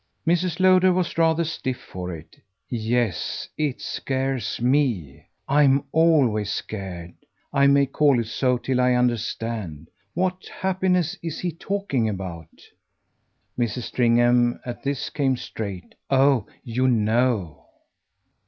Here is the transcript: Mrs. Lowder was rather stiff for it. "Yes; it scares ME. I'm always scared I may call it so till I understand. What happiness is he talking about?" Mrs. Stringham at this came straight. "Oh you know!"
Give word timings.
Mrs. 0.25 0.59
Lowder 0.59 0.91
was 0.91 1.15
rather 1.15 1.43
stiff 1.43 1.77
for 1.77 2.11
it. 2.11 2.35
"Yes; 2.67 3.47
it 3.55 3.81
scares 3.83 4.59
ME. 4.59 5.27
I'm 5.47 5.83
always 5.91 6.51
scared 6.51 7.13
I 7.53 7.67
may 7.67 7.85
call 7.85 8.19
it 8.19 8.25
so 8.25 8.57
till 8.57 8.81
I 8.81 8.93
understand. 8.95 9.89
What 10.15 10.47
happiness 10.47 11.19
is 11.21 11.39
he 11.39 11.51
talking 11.51 12.09
about?" 12.09 12.63
Mrs. 13.59 13.83
Stringham 13.83 14.59
at 14.65 14.81
this 14.81 15.11
came 15.11 15.37
straight. 15.37 15.93
"Oh 16.09 16.47
you 16.63 16.87
know!" 16.87 17.67